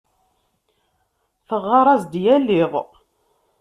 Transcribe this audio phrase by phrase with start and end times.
[1.47, 2.73] Teɣɣar-as-d yal iḍ.